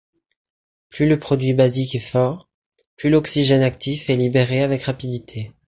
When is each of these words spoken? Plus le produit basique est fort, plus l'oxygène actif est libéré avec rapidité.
Plus 0.89 1.07
le 1.07 1.19
produit 1.19 1.53
basique 1.53 1.93
est 1.93 1.99
fort, 1.99 2.49
plus 2.95 3.11
l'oxygène 3.11 3.61
actif 3.61 4.09
est 4.09 4.15
libéré 4.15 4.63
avec 4.63 4.81
rapidité. 4.81 5.51